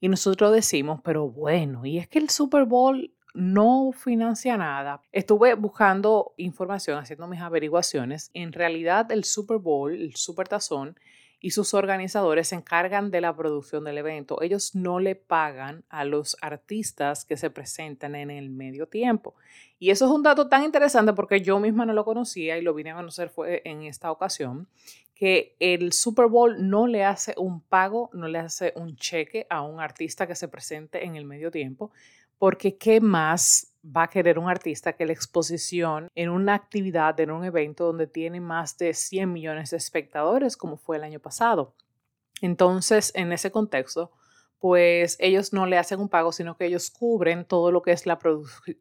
y 0.00 0.08
nosotros 0.08 0.52
decimos, 0.52 1.00
pero 1.04 1.30
bueno, 1.30 1.86
y 1.86 1.98
es 1.98 2.08
que 2.08 2.18
el 2.18 2.28
Super 2.28 2.64
Bowl 2.64 3.14
no 3.34 3.92
financia 3.92 4.56
nada. 4.56 5.02
Estuve 5.12 5.54
buscando 5.54 6.34
información, 6.36 6.98
haciendo 6.98 7.26
mis 7.26 7.40
averiguaciones. 7.40 8.30
En 8.34 8.52
realidad 8.52 9.10
el 9.10 9.24
Super 9.24 9.58
Bowl, 9.58 9.92
el 9.92 10.16
Super 10.16 10.48
Tazón, 10.48 10.96
y 11.44 11.50
sus 11.50 11.74
organizadores 11.74 12.48
se 12.48 12.54
encargan 12.54 13.10
de 13.10 13.20
la 13.20 13.34
producción 13.34 13.82
del 13.82 13.98
evento. 13.98 14.40
Ellos 14.42 14.76
no 14.76 15.00
le 15.00 15.16
pagan 15.16 15.84
a 15.88 16.04
los 16.04 16.36
artistas 16.40 17.24
que 17.24 17.36
se 17.36 17.50
presentan 17.50 18.14
en 18.14 18.30
el 18.30 18.48
medio 18.48 18.86
tiempo. 18.86 19.34
Y 19.80 19.90
eso 19.90 20.04
es 20.06 20.12
un 20.12 20.22
dato 20.22 20.48
tan 20.48 20.62
interesante 20.62 21.12
porque 21.12 21.40
yo 21.40 21.58
misma 21.58 21.84
no 21.84 21.94
lo 21.94 22.04
conocía 22.04 22.56
y 22.56 22.62
lo 22.62 22.74
vine 22.74 22.92
a 22.92 22.94
conocer 22.94 23.28
fue 23.28 23.60
en 23.64 23.82
esta 23.82 24.12
ocasión, 24.12 24.68
que 25.16 25.56
el 25.58 25.92
Super 25.92 26.26
Bowl 26.26 26.68
no 26.68 26.86
le 26.86 27.04
hace 27.04 27.34
un 27.36 27.60
pago, 27.60 28.08
no 28.12 28.28
le 28.28 28.38
hace 28.38 28.72
un 28.76 28.94
cheque 28.94 29.46
a 29.50 29.62
un 29.62 29.80
artista 29.80 30.28
que 30.28 30.36
se 30.36 30.46
presente 30.46 31.04
en 31.04 31.16
el 31.16 31.24
medio 31.24 31.50
tiempo, 31.50 31.90
porque 32.42 32.76
¿qué 32.76 33.00
más 33.00 33.72
va 33.84 34.02
a 34.02 34.08
querer 34.08 34.36
un 34.36 34.50
artista 34.50 34.94
que 34.94 35.06
la 35.06 35.12
exposición 35.12 36.08
en 36.16 36.28
una 36.28 36.54
actividad, 36.54 37.20
en 37.20 37.30
un 37.30 37.44
evento 37.44 37.86
donde 37.86 38.08
tiene 38.08 38.40
más 38.40 38.76
de 38.78 38.94
100 38.94 39.32
millones 39.32 39.70
de 39.70 39.76
espectadores, 39.76 40.56
como 40.56 40.76
fue 40.76 40.96
el 40.96 41.04
año 41.04 41.20
pasado? 41.20 41.76
Entonces, 42.40 43.12
en 43.14 43.32
ese 43.32 43.52
contexto, 43.52 44.10
pues 44.62 45.16
ellos 45.18 45.52
no 45.52 45.66
le 45.66 45.76
hacen 45.76 45.98
un 45.98 46.08
pago, 46.08 46.30
sino 46.30 46.56
que 46.56 46.66
ellos 46.66 46.88
cubren 46.88 47.44
todo 47.44 47.72
lo 47.72 47.82
que 47.82 47.90
es 47.90 48.06
la, 48.06 48.20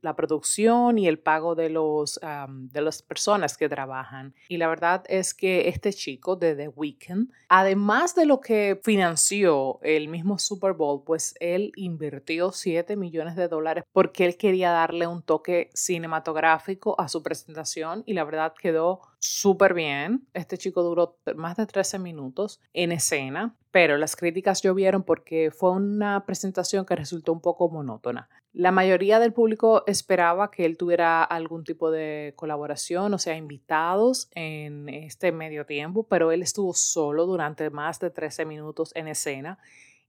la 0.01 0.15
producción 0.15 0.99
y 0.99 1.07
el 1.07 1.17
pago 1.17 1.55
de, 1.55 1.71
los, 1.71 2.19
de 2.47 2.81
las 2.81 3.01
personas 3.01 3.57
que 3.57 3.67
trabajan. 3.67 4.35
Y 4.47 4.57
la 4.57 4.67
verdad 4.67 5.03
es 5.07 5.33
que 5.33 5.69
este 5.69 5.91
chico 5.91 6.35
de 6.35 6.55
The 6.55 6.67
Weeknd, 6.67 7.31
además 7.49 8.13
de 8.13 8.27
lo 8.27 8.41
que 8.41 8.79
financió 8.83 9.79
el 9.81 10.07
mismo 10.07 10.37
Super 10.37 10.73
Bowl, 10.73 11.01
pues 11.03 11.33
él 11.39 11.71
invirtió 11.75 12.51
7 12.51 12.95
millones 12.95 13.35
de 13.35 13.47
dólares 13.47 13.83
porque 13.91 14.25
él 14.25 14.37
quería 14.37 14.69
darle 14.69 15.07
un 15.07 15.23
toque 15.23 15.71
cinematográfico 15.73 16.93
a 17.01 17.07
su 17.07 17.23
presentación 17.23 18.03
y 18.05 18.13
la 18.13 18.23
verdad 18.23 18.53
quedó 18.53 19.01
súper 19.17 19.73
bien. 19.73 20.27
Este 20.35 20.59
chico 20.59 20.83
duró 20.83 21.17
más 21.35 21.57
de 21.57 21.65
13 21.65 21.97
minutos 21.97 22.59
en 22.73 22.91
escena, 22.91 23.55
pero 23.71 23.97
las 23.97 24.15
críticas 24.15 24.61
llovieron 24.61 25.03
porque 25.03 25.51
fue 25.51 25.70
una 25.71 26.25
presentación 26.25 26.85
que 26.85 26.95
resultó 26.95 27.33
un 27.33 27.41
poco 27.41 27.69
monótona. 27.69 28.29
La 28.53 28.71
mayoría 28.71 29.19
del 29.19 29.33
público 29.33 29.83
esperaba 29.87 30.51
que 30.51 30.65
él 30.65 30.77
tuviera 30.77 31.23
algún 31.23 31.63
tipo 31.63 31.89
de 31.89 32.33
colaboración, 32.35 33.13
o 33.13 33.17
sea, 33.17 33.35
invitados 33.35 34.29
en 34.35 34.89
este 34.89 35.31
medio 35.31 35.65
tiempo, 35.65 36.03
pero 36.03 36.31
él 36.31 36.41
estuvo 36.41 36.73
solo 36.73 37.25
durante 37.25 37.69
más 37.69 37.99
de 37.99 38.09
13 38.09 38.45
minutos 38.45 38.91
en 38.95 39.07
escena 39.07 39.57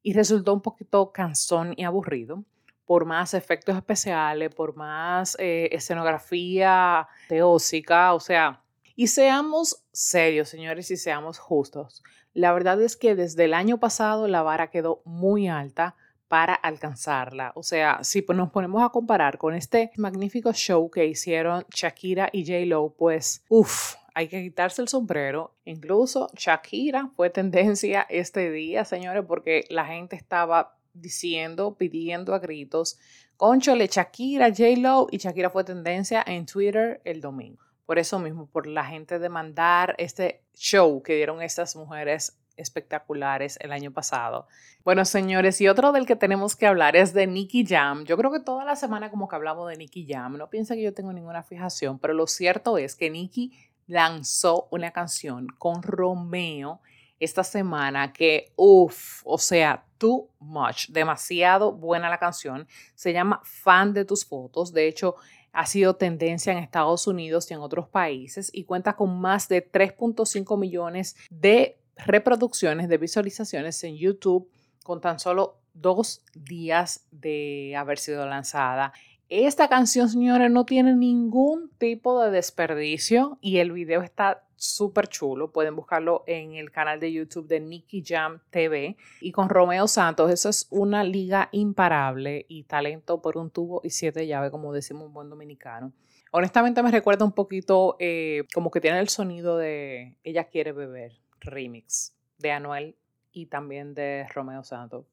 y 0.03 0.13
resultó 0.13 0.53
un 0.53 0.61
poquito 0.61 1.13
cansón 1.13 1.75
y 1.77 1.85
aburrido 1.85 2.45
por 2.85 3.05
más 3.05 3.33
efectos 3.33 3.77
especiales, 3.77 4.55
por 4.55 4.77
más 4.77 5.37
eh, 5.39 5.69
escenografía 5.73 7.09
teósica, 7.29 8.13
o 8.13 8.21
sea, 8.21 8.61
y 8.95 9.07
seamos 9.07 9.85
serios, 9.93 10.49
señores, 10.49 10.91
y 10.91 10.97
seamos 10.97 11.39
justos. 11.39 12.03
La 12.35 12.53
verdad 12.53 12.81
es 12.81 12.97
que 12.97 13.15
desde 13.15 13.45
el 13.45 13.55
año 13.55 13.79
pasado 13.79 14.27
la 14.27 14.43
vara 14.43 14.71
quedó 14.71 15.03
muy 15.05 15.49
alta 15.49 15.97
para 16.29 16.55
alcanzarla. 16.55 17.53
O 17.57 17.63
sea, 17.63 17.99
si 18.03 18.25
nos 18.35 18.51
ponemos 18.51 18.83
a 18.83 18.89
comparar 18.89 19.37
con 19.37 19.55
este 19.55 19.91
magnífico 19.99 20.51
show 20.55 20.91
que 20.91 21.05
hicieron 21.05 21.67
Shakira 21.69 22.31
y 22.33 22.47
J. 22.47 22.65
Lo, 22.65 22.95
pues, 22.97 23.45
uff, 23.51 23.97
hay 24.15 24.29
que 24.29 24.43
quitarse 24.43 24.81
el 24.81 24.89
sombrero. 24.89 25.55
Incluso 25.67 26.31
Shakira 26.35 27.11
fue 27.15 27.29
tendencia 27.29 28.07
este 28.09 28.51
día, 28.51 28.87
señores, 28.87 29.25
porque 29.29 29.67
la 29.69 29.85
gente 29.85 30.17
estaba 30.17 30.79
diciendo, 30.95 31.75
pidiendo 31.77 32.35
a 32.35 32.39
gritos, 32.39 32.99
conchole, 33.37 33.89
Shakira, 33.89 34.49
J. 34.49 34.79
Lo, 34.79 35.09
y 35.11 35.19
Shakira 35.19 35.51
fue 35.51 35.65
tendencia 35.65 36.25
en 36.27 36.47
Twitter 36.47 37.03
el 37.05 37.21
domingo 37.21 37.72
por 37.87 37.99
eso 37.99 38.19
mismo, 38.19 38.47
por 38.47 38.67
la 38.67 38.85
gente 38.85 39.19
demandar 39.19 39.95
este 39.99 40.43
show 40.55 41.03
que 41.03 41.17
dieron 41.17 41.43
estas 41.43 41.77
mujeres 41.77 42.39
espectaculares 42.57 43.59
el 43.61 43.73
año 43.73 43.93
pasado. 43.93 44.47
Bueno, 44.85 45.05
señores, 45.05 45.61
y 45.61 45.69
otro 45.69 45.93
del 45.93 46.07
que 46.07 46.17
tenemos 46.17 46.57
que 46.57 46.67
hablar 46.67 46.97
es 46.97 47.13
de 47.13 47.27
Nicky 47.27 47.65
Jam. 47.67 48.05
Yo 48.05 48.17
creo 48.17 48.31
que 48.31 48.41
toda 48.41 48.65
la 48.65 48.77
semana 48.77 49.11
como 49.11 49.29
que 49.29 49.37
hablamos 49.37 49.69
de 49.69 49.77
Nicky 49.77 50.07
Jam. 50.09 50.37
No 50.37 50.51
piensa 50.51 50.75
que 50.75 50.83
yo 50.83 50.95
tengo 50.95 51.13
ninguna 51.13 51.43
fijación, 51.43 51.99
pero 51.99 52.15
lo 52.15 52.27
cierto 52.27 52.79
es 52.79 52.95
que 52.95 53.11
Nicky 53.11 53.53
lanzó 53.87 54.69
una 54.71 54.91
canción 54.93 55.49
con 55.59 55.83
Romeo 55.83 56.81
esta 57.21 57.45
semana 57.45 58.13
que, 58.13 58.53
uff, 58.57 59.23
o 59.25 59.39
sea, 59.39 59.85
too 59.99 60.29
much, 60.41 60.89
demasiado 60.89 61.73
buena 61.73 62.11
la 62.11 62.19
canción. 62.19 62.67
Se 62.97 63.13
llama 63.13 63.41
Fan 63.45 63.93
de 63.95 64.05
tus 64.05 64.25
fotos. 64.25 64.73
De 64.73 64.89
hecho, 64.89 65.15
ha 65.53 65.67
sido 65.67 65.97
tendencia 65.97 66.53
en 66.53 66.59
Estados 66.59 67.07
Unidos 67.07 67.51
y 67.51 67.55
en 67.55 67.61
otros 67.61 67.89
países 67.89 68.51
y 68.53 68.65
cuenta 68.65 68.95
con 68.95 69.21
más 69.21 69.49
de 69.49 69.71
3.5 69.71 70.59
millones 70.59 71.17
de 71.31 71.79
reproducciones, 71.97 72.89
de 72.89 72.99
visualizaciones 72.99 73.83
en 73.85 73.97
YouTube 73.97 74.51
con 74.83 75.01
tan 75.01 75.19
solo 75.19 75.59
dos 75.75 76.25
días 76.35 77.07
de 77.11 77.75
haber 77.77 77.99
sido 77.99 78.27
lanzada. 78.27 78.93
Esta 79.35 79.67
canción, 79.71 80.11
señores, 80.11 80.51
no 80.51 80.67
tiene 80.67 80.95
ningún 80.95 81.71
tipo 81.79 82.23
de 82.23 82.31
desperdicio 82.31 83.39
y 83.41 83.61
el 83.61 83.73
video 83.73 84.03
está 84.03 84.45
súper 84.57 85.09
chulo. 85.09 85.53
Pueden 85.53 85.75
buscarlo 85.75 86.23
en 86.27 86.53
el 86.57 86.71
canal 86.71 87.01
de 87.01 87.15
YouTube 87.15 87.49
de 87.49 87.59
Nicky 87.59 88.05
Jam 88.07 88.41
TV. 88.51 88.99
Y 89.23 89.33
con 89.33 89.49
Romeo 89.49 89.89
Santos, 89.89 90.31
eso 90.31 90.51
es 90.51 90.67
una 90.69 91.03
liga 91.03 91.49
imparable 91.51 92.45
y 92.47 92.65
talento 92.65 93.23
por 93.23 93.39
un 93.39 93.49
tubo 93.49 93.81
y 93.83 93.89
siete 93.89 94.27
llaves, 94.27 94.51
como 94.51 94.71
decimos 94.71 95.05
un 95.07 95.15
buen 95.15 95.31
dominicano. 95.31 95.95
Honestamente 96.31 96.83
me 96.83 96.91
recuerda 96.91 97.25
un 97.25 97.33
poquito 97.33 97.97
eh, 98.01 98.45
como 98.53 98.71
que 98.71 98.83
tiene 98.83 99.01
el 99.01 99.09
sonido 99.09 99.57
de 99.57 100.15
Ella 100.25 100.45
quiere 100.45 100.73
beber, 100.73 101.13
remix 101.41 102.15
de 102.37 102.51
Anuel 102.51 102.97
y 103.33 103.47
también 103.47 103.95
de 103.95 104.27
Romeo 104.35 104.63
Santos. 104.63 105.07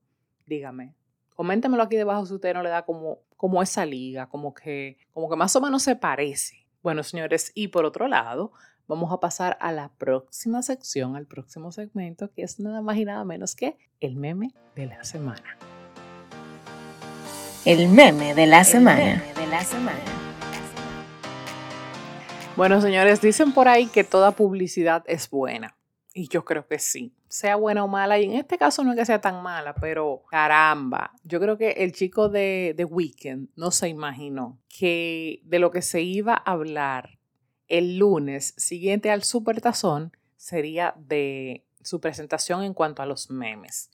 Dígame, 0.46 0.94
Coméntemelo 1.40 1.84
aquí 1.84 1.96
debajo 1.96 2.26
si 2.26 2.34
usted 2.34 2.54
no 2.54 2.64
le 2.64 2.70
da 2.70 2.82
como, 2.82 3.20
como 3.40 3.64
esa 3.64 3.86
liga, 3.86 4.28
como 4.28 4.54
que, 4.54 4.98
como 5.14 5.30
que 5.30 5.38
más 5.38 5.56
o 5.56 5.62
menos 5.62 5.82
se 5.82 5.96
parece. 5.96 6.68
Bueno, 6.84 7.04
señores, 7.04 7.54
y 7.56 7.70
por 7.70 7.86
otro 7.86 8.10
lado, 8.10 8.52
vamos 8.86 9.14
a 9.14 9.22
pasar 9.22 9.58
a 9.62 9.72
la 9.72 9.94
próxima 9.98 10.62
sección, 10.62 11.16
al 11.16 11.26
próximo 11.26 11.72
segmento, 11.72 12.30
que 12.34 12.42
es 12.42 12.60
nada 12.60 12.82
más 12.82 12.98
y 12.98 13.06
nada 13.06 13.24
menos 13.24 13.56
que 13.56 13.78
el 14.02 14.18
meme 14.18 14.54
de 14.76 14.88
la 14.88 15.06
semana. 15.06 15.58
El 17.64 17.88
meme 17.88 18.36
de 18.36 18.46
la 18.46 18.66
semana. 18.66 19.24
de 19.34 19.48
la 19.48 19.64
semana. 19.64 20.04
Bueno, 22.58 22.82
señores, 22.82 23.22
dicen 23.22 23.54
por 23.54 23.70
ahí 23.70 23.88
que 23.88 24.04
toda 24.04 24.32
publicidad 24.32 25.06
es 25.08 25.30
buena. 25.30 25.79
Y 26.14 26.28
yo 26.28 26.44
creo 26.44 26.68
que 26.68 26.80
sí, 26.80 27.14
sea 27.28 27.56
buena 27.56 27.84
o 27.84 27.88
mala. 27.88 28.20
Y 28.20 28.26
en 28.26 28.34
este 28.34 28.58
caso 28.58 28.84
no 28.84 28.92
es 28.92 28.98
que 28.98 29.06
sea 29.06 29.22
tan 29.22 29.44
mala, 29.44 29.76
pero 29.76 30.24
caramba, 30.30 31.14
yo 31.24 31.40
creo 31.40 31.58
que 31.58 31.72
el 31.72 31.94
chico 31.94 32.30
de 32.30 32.74
The 32.76 32.86
Weeknd 32.86 33.50
no 33.56 33.72
se 33.72 33.90
imaginó 33.90 34.60
que 34.68 35.42
de 35.44 35.60
lo 35.60 35.72
que 35.72 35.82
se 35.82 36.02
iba 36.02 36.34
a 36.34 36.52
hablar 36.52 37.20
el 37.68 37.98
lunes 37.98 38.56
siguiente 38.58 39.12
al 39.12 39.24
Super 39.24 39.62
Tazón 39.62 40.12
sería 40.36 40.96
de 40.98 41.66
su 41.84 42.02
presentación 42.02 42.64
en 42.64 42.74
cuanto 42.74 43.02
a 43.02 43.06
los 43.06 43.30
memes. 43.30 43.92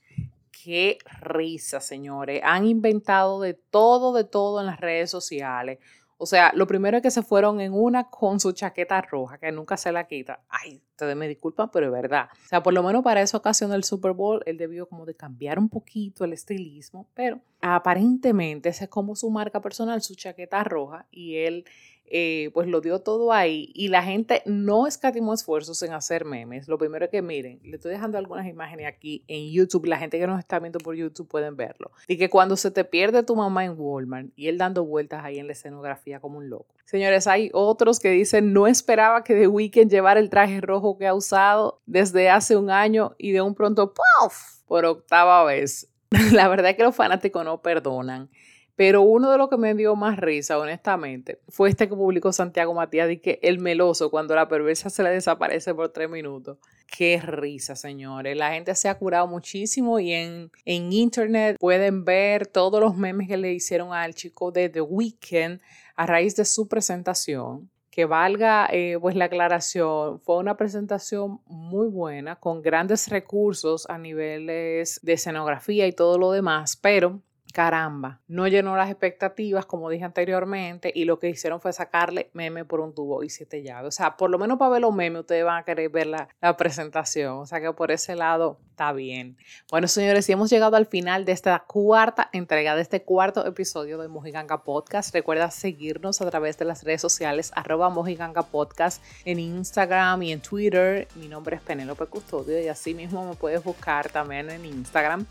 Qué 0.51 0.97
risa, 1.21 1.81
señores. 1.81 2.41
Han 2.43 2.65
inventado 2.65 3.41
de 3.41 3.53
todo, 3.53 4.13
de 4.13 4.23
todo 4.23 4.61
en 4.61 4.65
las 4.65 4.79
redes 4.79 5.11
sociales. 5.11 5.79
O 6.17 6.25
sea, 6.25 6.51
lo 6.55 6.65
primero 6.65 6.97
es 6.97 7.03
que 7.03 7.11
se 7.11 7.23
fueron 7.23 7.59
en 7.59 7.73
una 7.73 8.09
con 8.09 8.39
su 8.39 8.53
chaqueta 8.53 9.01
roja, 9.01 9.37
que 9.37 9.51
nunca 9.51 9.75
se 9.75 9.91
la 9.91 10.07
quita. 10.07 10.39
Ay, 10.47 10.81
ustedes 10.91 11.15
me 11.15 11.27
disculpan, 11.27 11.69
pero 11.71 11.87
es 11.87 11.91
verdad. 11.91 12.29
O 12.31 12.47
sea, 12.47 12.63
por 12.63 12.73
lo 12.73 12.83
menos 12.83 13.03
para 13.03 13.21
esa 13.21 13.37
ocasión 13.37 13.71
del 13.71 13.83
Super 13.83 14.13
Bowl, 14.13 14.41
él 14.45 14.57
debió 14.57 14.87
como 14.87 15.05
de 15.05 15.15
cambiar 15.15 15.59
un 15.59 15.67
poquito 15.67 16.23
el 16.23 16.31
estilismo, 16.31 17.07
pero 17.13 17.41
aparentemente 17.61 18.69
esa 18.69 18.85
es 18.85 18.89
como 18.89 19.15
su 19.15 19.29
marca 19.29 19.61
personal, 19.61 20.01
su 20.01 20.15
chaqueta 20.15 20.63
roja, 20.63 21.05
y 21.11 21.37
él 21.37 21.65
eh, 22.07 22.51
pues 22.53 22.67
lo 22.67 22.81
dio 22.81 22.99
todo 22.99 23.31
ahí 23.31 23.71
y 23.73 23.87
la 23.87 24.03
gente 24.03 24.41
no 24.45 24.87
escatimó 24.87 25.33
esfuerzos 25.33 25.81
en 25.83 25.93
hacer 25.93 26.25
memes. 26.25 26.67
Lo 26.67 26.77
primero 26.77 27.09
que 27.09 27.21
miren, 27.21 27.59
le 27.63 27.75
estoy 27.75 27.91
dejando 27.91 28.17
algunas 28.17 28.47
imágenes 28.47 28.87
aquí 28.87 29.23
en 29.27 29.51
YouTube, 29.51 29.85
la 29.85 29.97
gente 29.97 30.19
que 30.19 30.27
nos 30.27 30.39
está 30.39 30.59
viendo 30.59 30.79
por 30.79 30.95
YouTube 30.95 31.27
pueden 31.27 31.55
verlo. 31.55 31.91
Y 32.07 32.17
que 32.17 32.29
cuando 32.29 32.57
se 32.57 32.71
te 32.71 32.83
pierde 32.83 33.23
tu 33.23 33.35
mamá 33.35 33.65
en 33.65 33.75
Walmart 33.77 34.29
y 34.35 34.47
él 34.47 34.57
dando 34.57 34.85
vueltas 34.85 35.23
ahí 35.23 35.39
en 35.39 35.47
la 35.47 35.53
escenografía 35.53 36.19
como 36.19 36.37
un 36.37 36.49
loco. 36.49 36.75
Señores, 36.85 37.27
hay 37.27 37.49
otros 37.53 37.99
que 37.99 38.11
dicen, 38.11 38.53
no 38.53 38.67
esperaba 38.67 39.23
que 39.23 39.33
The 39.33 39.47
Weeknd 39.47 39.89
llevara 39.89 40.19
el 40.19 40.29
traje 40.29 40.61
rojo 40.61 40.97
que 40.97 41.07
ha 41.07 41.13
usado 41.13 41.81
desde 41.85 42.29
hace 42.29 42.55
un 42.55 42.69
año 42.69 43.15
y 43.17 43.31
de 43.31 43.41
un 43.41 43.55
pronto, 43.55 43.93
¡puff! 43.93 44.55
por 44.65 44.85
octava 44.85 45.43
vez. 45.45 45.89
La 46.31 46.47
verdad 46.47 46.71
es 46.71 46.77
que 46.77 46.83
los 46.83 46.95
fanáticos 46.95 47.43
no 47.45 47.61
perdonan. 47.61 48.29
Pero 48.75 49.03
uno 49.03 49.31
de 49.31 49.37
los 49.37 49.49
que 49.49 49.57
me 49.57 49.73
dio 49.73 49.95
más 49.95 50.17
risa, 50.17 50.59
honestamente, 50.59 51.39
fue 51.47 51.69
este 51.69 51.87
que 51.87 51.95
publicó 51.95 52.33
Santiago 52.33 52.73
Matías, 52.73 53.09
que 53.23 53.39
el 53.41 53.59
meloso, 53.59 54.11
cuando 54.11 54.35
la 54.35 54.49
perversa 54.49 54.89
se 54.89 55.01
le 55.01 55.11
desaparece 55.11 55.73
por 55.73 55.89
tres 55.89 56.09
minutos. 56.09 56.57
Qué 56.85 57.21
risa, 57.21 57.75
señores. 57.75 58.35
La 58.35 58.51
gente 58.51 58.75
se 58.75 58.89
ha 58.89 58.97
curado 58.97 59.27
muchísimo 59.27 59.99
y 59.99 60.11
en, 60.11 60.51
en 60.65 60.91
internet 60.91 61.55
pueden 61.57 62.03
ver 62.03 62.47
todos 62.47 62.81
los 62.81 62.97
memes 62.97 63.29
que 63.29 63.37
le 63.37 63.53
hicieron 63.53 63.93
al 63.93 64.13
chico 64.13 64.51
de 64.51 64.67
The 64.67 64.81
Weeknd 64.81 65.61
a 65.95 66.05
raíz 66.05 66.35
de 66.35 66.43
su 66.43 66.67
presentación 66.67 67.69
que 67.95 68.03
valga 68.03 68.67
eh, 68.73 68.97
pues 68.99 69.15
la 69.15 69.25
aclaración, 69.25 70.19
fue 70.19 70.35
una 70.35 70.57
presentación 70.57 71.39
muy 71.45 71.87
buena, 71.87 72.35
con 72.35 72.61
grandes 72.61 73.07
recursos 73.07 73.89
a 73.89 73.97
niveles 73.97 74.99
de 75.01 75.13
escenografía 75.13 75.87
y 75.87 75.93
todo 75.93 76.17
lo 76.17 76.33
demás, 76.33 76.75
pero 76.75 77.21
caramba, 77.55 78.19
no 78.27 78.49
llenó 78.49 78.75
las 78.75 78.89
expectativas, 78.89 79.65
como 79.65 79.89
dije 79.89 80.03
anteriormente, 80.03 80.91
y 80.93 81.05
lo 81.05 81.19
que 81.19 81.29
hicieron 81.29 81.61
fue 81.61 81.71
sacarle 81.71 82.29
meme 82.33 82.65
por 82.65 82.81
un 82.81 82.93
tubo 82.93 83.23
y 83.23 83.29
siete 83.29 83.63
llaves. 83.63 83.87
O 83.87 83.91
sea, 83.95 84.17
por 84.17 84.29
lo 84.29 84.37
menos 84.37 84.57
para 84.57 84.71
ver 84.71 84.81
los 84.81 84.93
memes, 84.93 85.21
ustedes 85.21 85.45
van 85.45 85.61
a 85.61 85.63
querer 85.63 85.89
ver 85.89 86.07
la, 86.07 86.27
presentación. 86.57 87.37
O 87.37 87.45
sea 87.45 87.61
que 87.61 87.71
por 87.71 87.91
ese 87.91 88.13
lado 88.17 88.59
está 88.71 88.91
bien. 88.91 89.37
Bueno, 89.71 89.87
señores, 89.87 90.27
y 90.27 90.33
hemos 90.33 90.49
llegado 90.49 90.75
al 90.75 90.85
final 90.85 91.23
de 91.23 91.31
esta 91.31 91.59
cuarta 91.59 92.29
entrega, 92.33 92.75
de 92.75 92.81
este 92.81 93.03
cuarto 93.03 93.45
episodio 93.47 93.99
de 93.99 94.09
Mojiganga 94.09 94.65
Podcast. 94.65 95.13
Recuerda 95.13 95.49
seguirnos 95.49 96.19
a 96.19 96.29
través 96.29 96.57
de 96.57 96.65
las 96.65 96.83
redes 96.83 96.99
sociales, 96.99 97.53
arroba 97.55 97.89
Mojiganga 97.89 98.43
Podcast 98.43 99.01
en 99.23 99.39
Instagram 99.39 100.21
y 100.23 100.33
en 100.33 100.41
Twitter. 100.41 101.07
Mi 101.15 101.29
nombre 101.29 101.55
es 101.55 101.61
Penélope 101.61 102.05
Custodio 102.07 102.61
y 102.61 102.67
así 102.67 102.93
mismo 102.93 103.25
me 103.25 103.35
puedes 103.35 103.63
buscar 103.63 104.09
también 104.09 104.49
en 104.49 104.65
Instagram. 104.65 105.25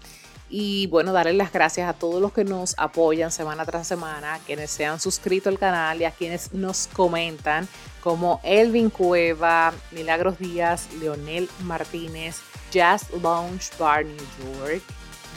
Y 0.56 0.86
bueno, 0.86 1.12
darle 1.12 1.32
las 1.32 1.52
gracias 1.52 1.88
a 1.88 1.94
todos 1.94 2.22
los 2.22 2.32
que 2.32 2.44
nos 2.44 2.76
apoyan 2.78 3.32
semana 3.32 3.64
tras 3.64 3.88
semana, 3.88 4.34
a 4.34 4.38
quienes 4.38 4.70
se 4.70 4.86
han 4.86 5.00
suscrito 5.00 5.48
al 5.48 5.58
canal 5.58 6.00
y 6.00 6.04
a 6.04 6.12
quienes 6.12 6.52
nos 6.52 6.86
comentan, 6.92 7.66
como 8.00 8.38
Elvin 8.44 8.88
Cueva, 8.88 9.74
Milagros 9.90 10.38
Díaz, 10.38 10.86
Leonel 11.00 11.50
Martínez, 11.64 12.36
Jazz 12.70 13.10
Lounge 13.20 13.72
Bar 13.80 14.04
New 14.04 14.16
York, 14.60 14.84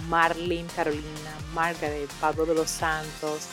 Marlene 0.07 0.69
Carolina, 0.75 1.33
Margaret, 1.51 2.11
Pablo 2.21 2.45
de 2.45 2.53
los 2.53 2.69
Santos, 2.69 3.47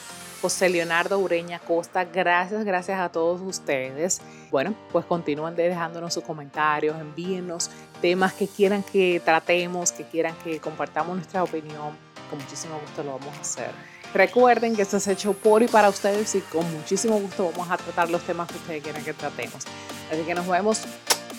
José 0.44 0.68
Leonardo 0.68 1.18
Ureña 1.20 1.58
Costa. 1.58 2.04
Gracias, 2.04 2.66
gracias 2.66 3.00
a 3.00 3.08
todos 3.08 3.40
ustedes. 3.40 4.20
Bueno, 4.50 4.74
pues 4.92 5.06
continúen 5.06 5.56
dejándonos 5.56 6.12
sus 6.12 6.22
comentarios, 6.22 7.00
envíenos 7.00 7.70
temas 8.02 8.34
que 8.34 8.46
quieran 8.46 8.82
que 8.82 9.22
tratemos, 9.24 9.90
que 9.90 10.04
quieran 10.04 10.34
que 10.44 10.60
compartamos 10.60 11.16
nuestra 11.16 11.42
opinión. 11.42 11.96
Con 12.28 12.40
muchísimo 12.40 12.78
gusto 12.78 13.02
lo 13.02 13.12
vamos 13.18 13.34
a 13.38 13.40
hacer. 13.40 13.70
Recuerden 14.12 14.76
que 14.76 14.82
esto 14.82 14.98
es 14.98 15.08
hecho 15.08 15.32
por 15.32 15.62
y 15.62 15.66
para 15.66 15.88
ustedes 15.88 16.34
y 16.34 16.40
con 16.42 16.70
muchísimo 16.74 17.18
gusto 17.18 17.50
vamos 17.50 17.70
a 17.70 17.78
tratar 17.78 18.10
los 18.10 18.20
temas 18.20 18.46
que 18.48 18.58
ustedes 18.58 18.82
quieran 18.82 19.02
que 19.02 19.14
tratemos. 19.14 19.64
Así 20.12 20.20
que 20.26 20.35
nos 20.35 20.46
vemos. 20.46 20.83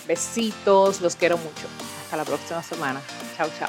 Besitos, 0.08 1.00
los 1.00 1.14
quiero 1.14 1.38
mucho. 1.38 1.68
Hasta 2.02 2.16
la 2.16 2.24
próxima 2.24 2.60
semana. 2.60 3.00
Chao, 3.36 3.48
chao. 3.56 3.68